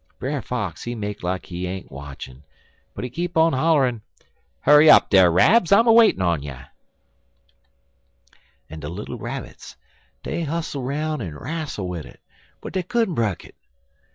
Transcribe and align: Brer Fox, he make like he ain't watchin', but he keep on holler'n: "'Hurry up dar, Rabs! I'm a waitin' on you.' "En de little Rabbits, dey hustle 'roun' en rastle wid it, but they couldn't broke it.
Brer 0.17 0.41
Fox, 0.41 0.83
he 0.85 0.95
make 0.95 1.21
like 1.21 1.45
he 1.45 1.67
ain't 1.67 1.91
watchin', 1.91 2.41
but 2.95 3.03
he 3.03 3.09
keep 3.11 3.37
on 3.37 3.53
holler'n: 3.53 4.01
"'Hurry 4.61 4.89
up 4.89 5.11
dar, 5.11 5.29
Rabs! 5.31 5.71
I'm 5.71 5.85
a 5.85 5.91
waitin' 5.93 6.23
on 6.23 6.41
you.' 6.41 6.57
"En 8.67 8.79
de 8.79 8.89
little 8.89 9.19
Rabbits, 9.19 9.75
dey 10.23 10.41
hustle 10.41 10.81
'roun' 10.81 11.21
en 11.21 11.35
rastle 11.37 11.87
wid 11.87 12.07
it, 12.07 12.19
but 12.61 12.73
they 12.73 12.81
couldn't 12.81 13.13
broke 13.13 13.45
it. 13.45 13.53